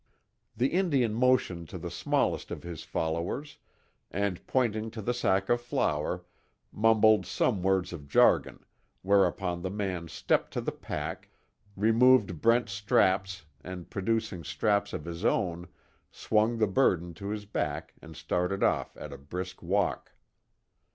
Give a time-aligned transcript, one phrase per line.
[0.57, 3.59] The Indian motioned to the smallest of his followers
[4.09, 6.25] and pointing to the sack of flour,
[6.71, 8.65] mumbled some words of jargon,
[9.03, 11.29] whereupon the man stepped to the pack,
[11.75, 15.67] removed Brent's straps and producing straps of his own
[16.09, 20.13] swung the burden to his back and started off at a brisk walk.